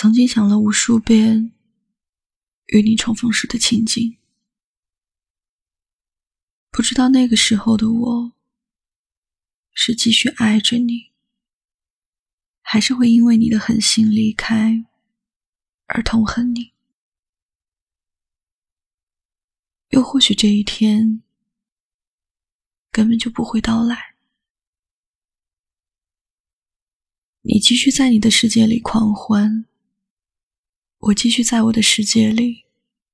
[0.00, 1.52] 曾经想了无数遍
[2.68, 4.16] 与你重逢时的情景，
[6.70, 8.32] 不知道那个时候的我
[9.74, 11.12] 是继续爱着你，
[12.62, 14.86] 还是会因为你的狠心离开
[15.84, 16.72] 而痛恨你，
[19.90, 21.22] 又或许这一天
[22.90, 24.16] 根本就不会到来。
[27.42, 29.66] 你继续在你的世界里狂欢。
[31.00, 32.64] 我继续在我的世界里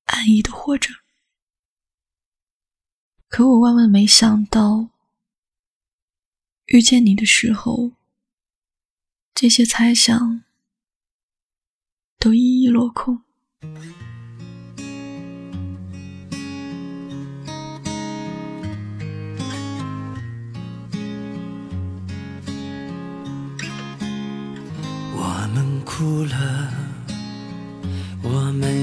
[0.07, 0.91] 安逸的活着，
[3.29, 4.89] 可我万万没想到，
[6.67, 7.93] 遇见你的时候，
[9.33, 10.43] 这些猜想
[12.19, 13.23] 都一一落空。
[25.15, 26.86] 我们哭了。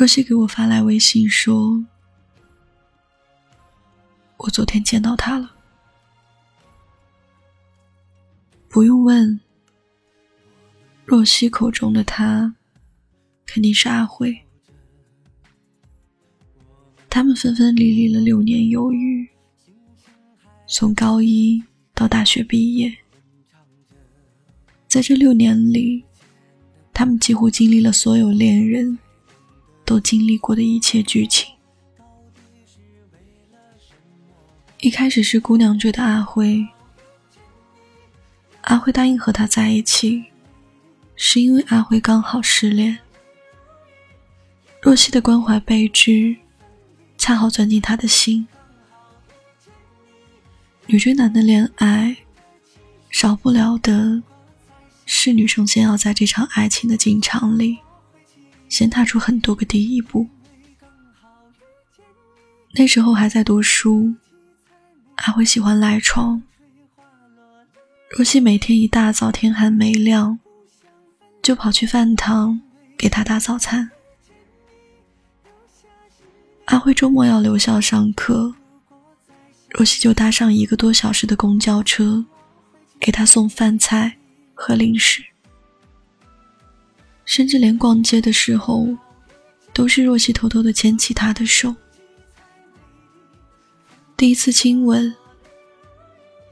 [0.00, 1.84] 若曦给我发来微信说
[4.38, 5.54] ：“我昨天见到他了。”
[8.66, 9.38] 不用问，
[11.04, 12.56] 若曦口中的他
[13.44, 14.34] 肯定是阿慧。
[17.10, 19.28] 他们分分离离了六年有余，
[20.66, 22.90] 从高一到大学毕业，
[24.88, 26.02] 在这六年里，
[26.94, 28.98] 他们几乎经历了所有恋人。
[29.90, 31.52] 都经历过的一切剧情。
[34.78, 36.64] 一开始是姑娘追的阿辉，
[38.60, 40.26] 阿辉答应和他在一起，
[41.16, 43.00] 是因为阿辉刚好失恋。
[44.80, 46.36] 若曦的关怀备至，
[47.18, 48.46] 恰好钻进他的心。
[50.86, 52.16] 女追男的恋爱，
[53.10, 54.22] 少不了的
[55.04, 57.80] 是女生先要在这场爱情的进场里。
[58.70, 60.26] 先踏出很多个第一步。
[62.72, 64.14] 那时候还在读书，
[65.16, 66.42] 阿辉喜欢赖床。
[68.08, 70.38] 若曦每天一大早天还没亮，
[71.42, 72.60] 就跑去饭堂
[72.96, 73.90] 给他打早餐。
[76.66, 78.54] 阿辉周末要留校上课，
[79.70, 82.24] 若曦就搭上一个多小时的公交车，
[83.00, 84.16] 给他送饭菜
[84.54, 85.24] 和零食。
[87.30, 88.88] 甚至连逛街的时候，
[89.72, 91.72] 都是若曦偷偷的牵起他的手。
[94.16, 95.14] 第一次亲吻，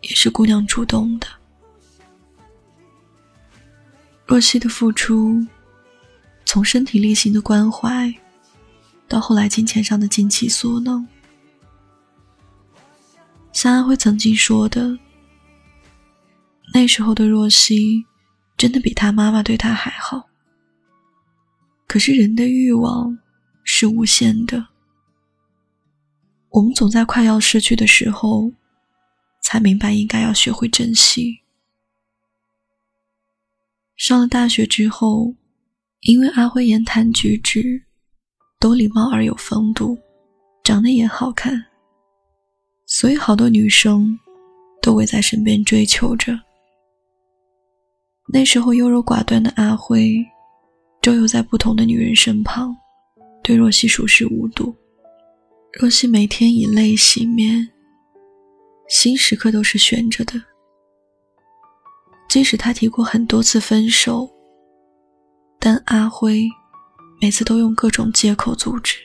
[0.02, 1.26] 也是姑娘主动的。
[4.24, 5.44] 若曦的付出，
[6.44, 8.14] 从身体力行的关怀，
[9.08, 11.04] 到后来金钱上的尽其所能。
[13.52, 14.96] 像安徽曾经说的，
[16.72, 18.06] 那时候的若曦，
[18.56, 20.27] 真的比她妈妈对她还好。
[21.88, 23.18] 可是人的欲望
[23.64, 24.68] 是无限的，
[26.50, 28.52] 我们总在快要失去的时候，
[29.42, 31.40] 才明白应该要学会珍惜。
[33.96, 35.34] 上了大学之后，
[36.00, 37.82] 因为阿辉言谈举止
[38.60, 39.98] 都礼貌而有风度，
[40.62, 41.64] 长得也好看，
[42.84, 44.18] 所以好多女生
[44.82, 46.38] 都围在身边追求着。
[48.30, 50.22] 那时候优柔寡断的阿辉。
[51.00, 52.76] 周游在不同的女人身旁，
[53.42, 54.74] 对若曦熟视无睹。
[55.80, 57.68] 若曦每天以泪洗面，
[58.88, 60.42] 心时刻都是悬着的。
[62.28, 64.28] 即使他提过很多次分手，
[65.58, 66.46] 但阿辉
[67.20, 68.98] 每次都用各种借口阻止。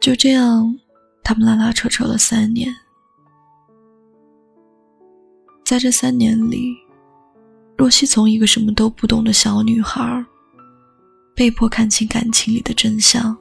[0.00, 0.74] 就这样，
[1.22, 2.74] 他们拉拉扯扯了三年。
[5.64, 6.74] 在这三年里，
[7.80, 10.22] 若曦从一个什么都不懂的小女孩，
[11.34, 13.34] 被迫看清感情里的真相。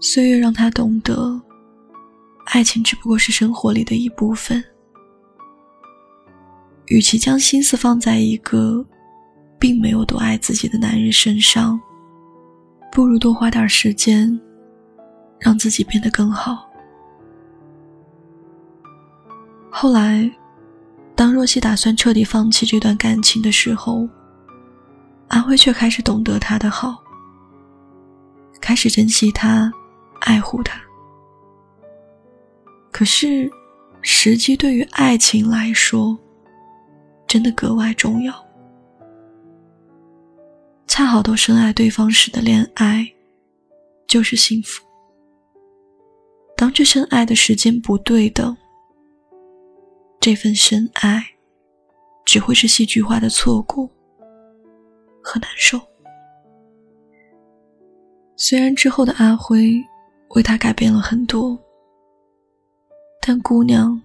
[0.00, 1.40] 岁月让她懂得，
[2.46, 4.60] 爱情只不过是生活里的一部分。
[6.86, 8.84] 与其将心思放在一个
[9.60, 11.80] 并没有多爱自己的男人身上，
[12.90, 14.28] 不如多花点时间，
[15.38, 16.68] 让自己变得更好。
[19.70, 20.28] 后来，
[21.18, 24.08] 当若曦打算彻底放弃这段感情的时候，
[25.26, 27.02] 阿辉却开始懂得他的好，
[28.60, 29.68] 开始珍惜他，
[30.20, 30.80] 爱护他。
[32.92, 33.50] 可是，
[34.00, 36.16] 时机对于爱情来说，
[37.26, 38.32] 真的格外重要。
[40.86, 43.04] 恰好都深爱对方时的恋爱，
[44.06, 44.84] 就是幸福。
[46.56, 48.56] 当这深爱的时间不对等，
[50.28, 51.24] 这份深爱，
[52.26, 53.88] 只会是戏剧化的错过
[55.22, 55.80] 和难受。
[58.36, 59.72] 虽然之后的阿辉
[60.34, 61.58] 为他改变了很多。
[63.22, 63.98] 但姑娘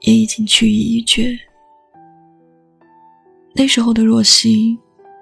[0.00, 1.38] 也已经去意已决。
[3.54, 4.78] 那时候的若曦，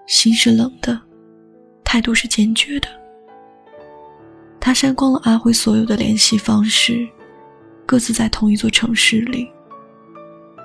[0.07, 0.97] 心是冷的，
[1.83, 2.89] 态度是坚决的。
[4.61, 7.05] 她删光了阿辉所有的联系方式，
[7.85, 9.49] 各自在同一座城市里，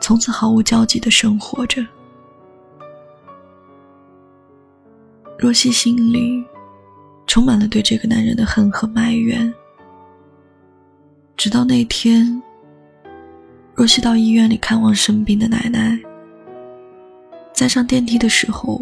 [0.03, 1.81] 从此毫无交集的生活着。
[5.39, 6.43] 若曦心里
[7.25, 9.51] 充满了对这个男人的恨和埋怨。
[11.37, 12.43] 直到那天，
[13.73, 15.97] 若曦到医院里看望生病的奶奶，
[17.53, 18.81] 在上电梯的时候，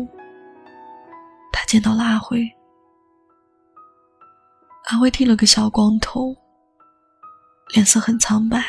[1.51, 2.51] 她见到了阿辉。
[4.89, 6.35] 阿辉剃了个小光头，
[7.75, 8.63] 脸色很苍白，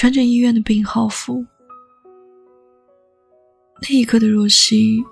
[0.00, 1.44] 穿着医院的病号服。
[3.82, 5.04] 那一刻的若曦，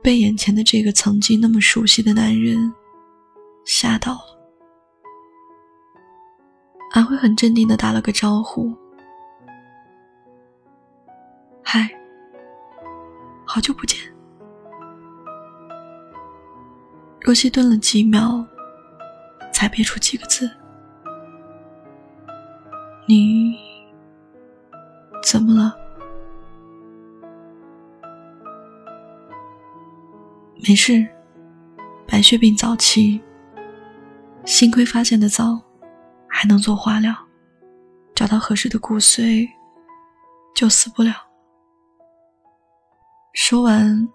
[0.00, 2.72] 被眼前的这个曾经那么熟悉的男人
[3.64, 4.38] 吓到了。
[6.92, 8.72] 阿辉很镇定的打了个招呼
[11.64, 11.90] ：“嗨，
[13.44, 13.98] 好久不见。”
[17.18, 18.46] 若曦顿了几秒，
[19.52, 20.48] 才憋出几个字
[23.08, 23.65] ：“你
[25.26, 25.76] 怎么了
[30.66, 31.06] ？”“没事，
[32.06, 33.20] 白血病早期，
[34.44, 35.60] 幸亏发现的早。”
[36.28, 37.14] 还能做化疗，
[38.14, 39.48] 找到合适的骨髓，
[40.54, 41.14] 就死不了。
[43.32, 44.06] 说完，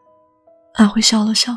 [0.75, 1.51] 阿辉笑了笑。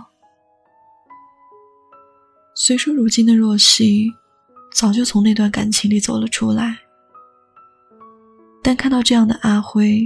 [2.55, 4.11] 虽说如今的若曦
[4.73, 6.79] 早就从那段感情里走了出来，
[8.65, 10.05] 但看到这样的阿辉，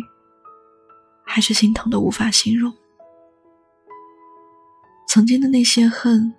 [1.25, 2.71] 还是心疼的无法形容。
[5.07, 6.35] 曾经的那些恨，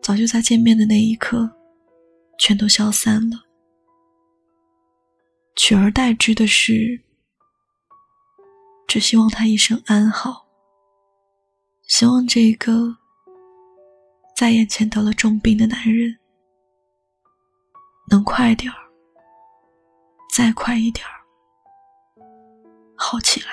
[0.00, 1.50] 早就在见面的那一刻。
[2.40, 3.36] 全都消散了，
[5.56, 7.02] 取而代之的是，
[8.86, 10.46] 只希望他一生安好。
[11.88, 12.96] 希望这个
[14.36, 16.16] 在眼前得了重病的男人
[18.08, 18.78] 能快点儿，
[20.38, 21.18] 再快一点儿，
[22.94, 23.48] 好起来。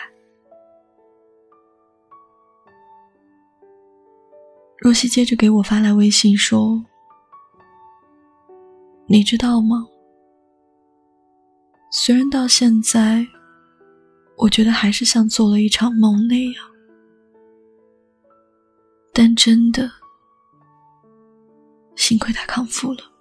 [4.77, 6.85] 若曦接着给我发来微信说。
[9.07, 9.83] 你知道吗？
[11.89, 13.25] 虽然到现在，
[14.37, 16.65] 我觉得还是像做了一场梦那样，
[19.11, 19.89] 但真的，
[21.95, 23.14] 幸亏他康复了。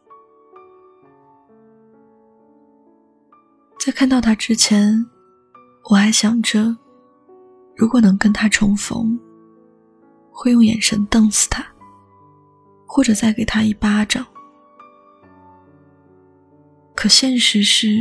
[3.85, 5.05] 在看到他之前，
[5.91, 6.75] 我还想着，
[7.77, 9.21] 如果能跟他重逢，
[10.31, 11.63] 会用眼神瞪死他，
[12.87, 14.25] 或者再给他一巴掌。
[16.95, 17.99] 可现实是，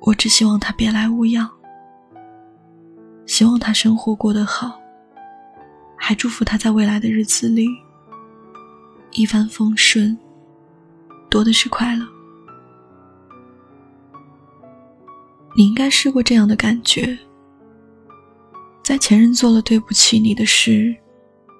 [0.00, 1.48] 我只希望他别来无恙，
[3.24, 4.80] 希望他生活过得好，
[5.96, 7.68] 还祝福他在未来的日子里
[9.12, 10.18] 一帆风顺，
[11.30, 12.04] 多的是快乐。
[15.56, 17.18] 你应该试过这样的感觉，
[18.84, 20.94] 在前任做了对不起你的事，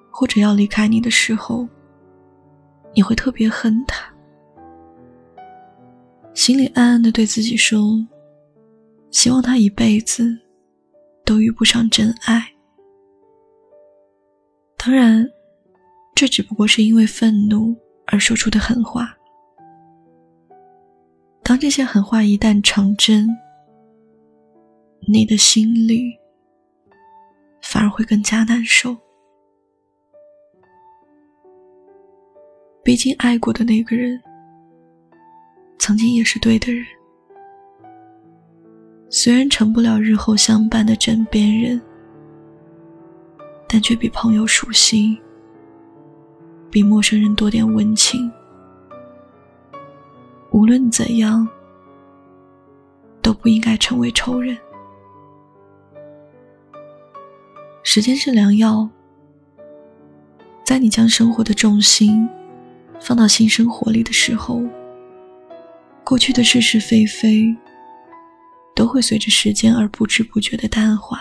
[0.09, 1.67] 或者要离开你的时候，
[2.95, 4.11] 你会特别恨他。
[6.33, 7.81] 心里暗暗的对自己说
[9.11, 10.37] ：“希望他一辈子
[11.25, 12.41] 都遇不上真爱。”
[14.77, 15.29] 当然，
[16.15, 17.75] 这只不过是因为愤怒
[18.07, 19.13] 而说出的狠话。
[21.43, 23.27] 当这些狠话一旦成真，
[25.13, 26.17] 你的心里
[27.61, 28.95] 反而会更加难受。
[32.81, 34.17] 毕竟，爱过的那个人。
[35.77, 36.85] 曾经也是对的人，
[39.09, 41.81] 虽然成不了日后相伴的枕边人，
[43.67, 45.19] 但却比朋友熟悉，
[46.69, 48.31] 比陌生人多点温情。
[50.51, 51.45] 无论怎样，
[53.21, 54.57] 都不应该成为仇人。
[57.93, 58.89] 时间是良药，
[60.63, 62.25] 在你将生活的重心
[63.01, 64.61] 放到新生活里的时候，
[66.01, 67.53] 过去的是是非非
[68.73, 71.19] 都会随着时间而不知不觉的淡化。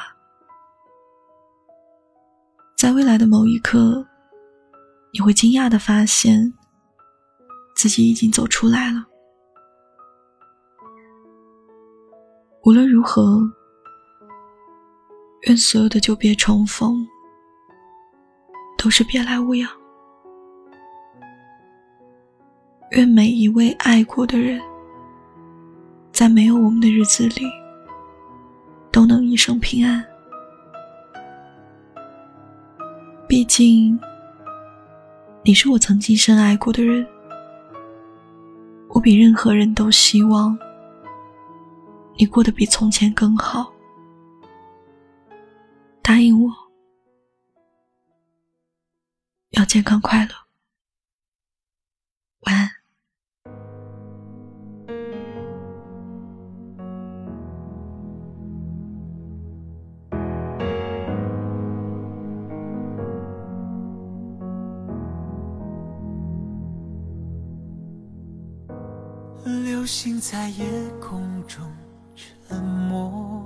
[2.78, 4.06] 在未来的某一刻，
[5.12, 6.54] 你会惊讶的发现，
[7.74, 9.04] 自己已经走出来了。
[12.62, 13.40] 无论如何。
[15.44, 17.06] 愿所有的久别重逢
[18.76, 19.70] 都是别来无恙。
[22.90, 24.60] 愿每一位爱过的人，
[26.12, 27.46] 在没有我们的日子里，
[28.92, 30.04] 都能一生平安。
[33.26, 33.98] 毕竟，
[35.42, 37.06] 你是我曾经深爱过的人，
[38.88, 40.58] 我比任何人都希望
[42.16, 43.72] 你过得比从前更好。
[46.20, 46.54] 答应我，
[49.52, 50.34] 要健康快乐。
[52.40, 52.70] 晚安。
[69.64, 70.66] 流星在夜
[71.00, 71.74] 空中
[72.14, 73.39] 沉默。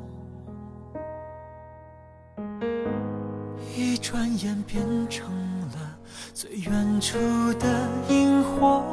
[4.14, 4.80] 转眼变
[5.10, 5.28] 成
[5.72, 5.98] 了
[6.32, 7.18] 最远处
[7.54, 7.66] 的
[8.08, 8.84] 萤火，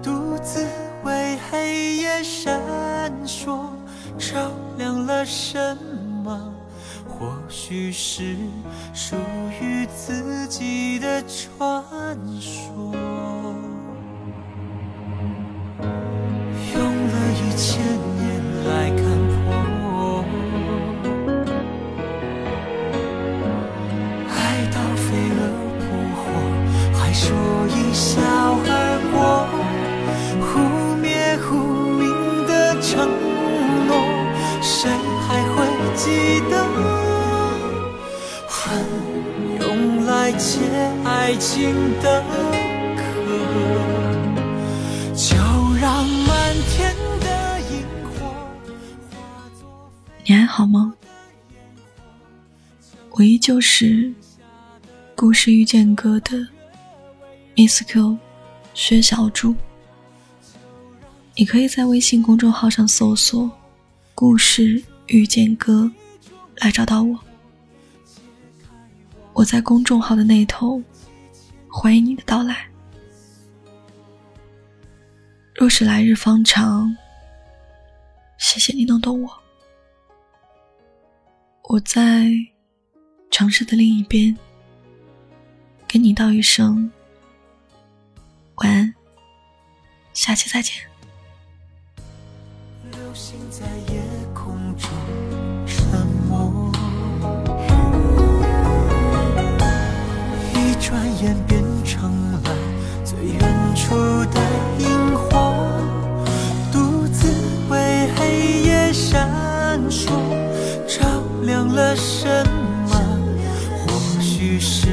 [0.00, 0.64] 独自
[1.02, 2.62] 为黑夜闪
[3.26, 3.66] 烁，
[4.16, 5.76] 照亮了什
[6.22, 6.54] 么？
[7.08, 8.36] 或许是
[8.94, 9.16] 属
[9.60, 13.01] 于自己的传说。
[41.04, 42.20] 爱情的
[45.14, 45.36] 就
[45.80, 48.34] 让满天的萤火
[50.26, 50.92] 你还好吗？
[53.10, 54.12] 我依旧是
[55.14, 56.44] 故事遇见歌的
[57.54, 58.18] Miss Q
[58.74, 59.54] 薛小猪。
[61.36, 63.48] 你可以在微信公众号上搜索
[64.12, 65.88] “故事遇见歌”
[66.58, 67.16] 来找到我。
[69.32, 70.82] 我在公众号的那头。
[71.74, 72.68] 欢迎你的到来。
[75.54, 76.94] 若是来日方长，
[78.36, 79.42] 谢谢你能懂我。
[81.70, 82.28] 我在
[83.30, 84.36] 城市的另一边，
[85.88, 86.92] 跟你道一声
[88.56, 88.94] 晚安，
[90.12, 90.74] 下期再见。
[100.82, 101.62] 转眼变。
[101.84, 102.10] 成
[102.44, 102.50] 了
[103.04, 103.40] 最远
[103.74, 103.96] 处
[104.32, 104.40] 的
[104.78, 105.52] 萤火，
[106.72, 107.28] 独自
[107.68, 109.28] 为黑夜闪
[109.90, 110.08] 烁，
[110.86, 111.04] 照
[111.42, 112.46] 亮了什
[112.88, 112.96] 么？
[113.84, 114.86] 或许是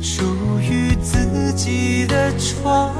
[0.00, 0.24] 属
[0.60, 2.94] 于自己的窗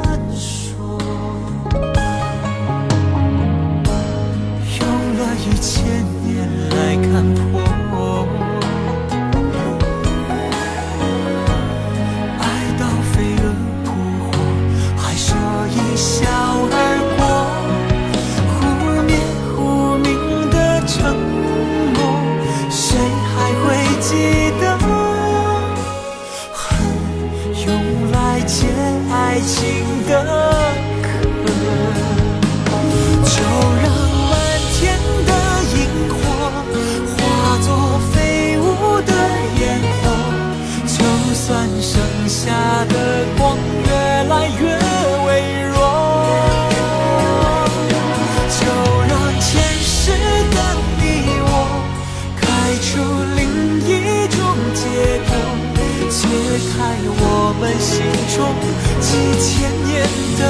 [59.44, 59.50] 千
[59.84, 59.90] 年
[60.38, 60.42] 的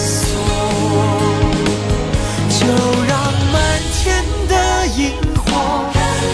[0.00, 0.26] 锁，
[2.50, 2.60] 就
[3.06, 3.10] 让
[3.52, 3.56] 满
[3.94, 3.96] 天
[4.48, 4.52] 的
[4.88, 5.00] 萤
[5.36, 5.46] 火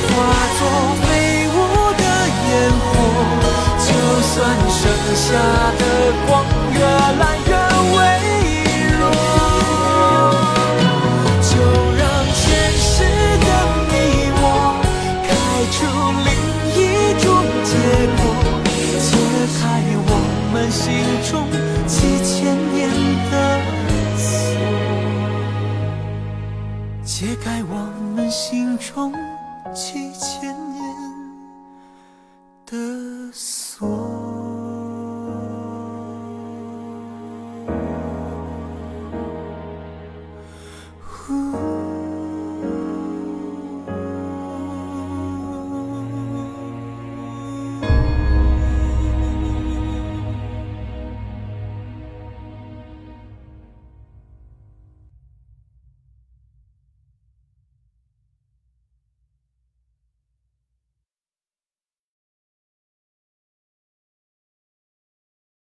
[0.08, 0.12] 化
[0.58, 0.60] 作
[1.02, 1.04] 飞
[1.48, 1.54] 舞
[1.98, 2.02] 的
[2.48, 2.48] 烟
[2.80, 2.92] 火，
[3.84, 3.86] 就
[4.22, 4.34] 算
[4.70, 4.80] 剩
[5.14, 5.26] 下
[5.78, 5.82] 的
[6.26, 6.32] 光
[6.72, 6.78] 越
[7.20, 7.43] 来越。